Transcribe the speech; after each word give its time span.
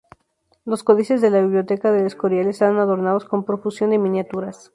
Los 0.65 0.83
códices 0.83 1.21
de 1.21 1.29
la 1.29 1.41
Biblioteca 1.41 1.91
del 1.91 2.07
Escorial 2.07 2.47
están 2.47 2.77
adornados 2.79 3.23
con 3.25 3.45
profusión 3.45 3.91
de 3.91 3.99
miniaturas. 3.99 4.69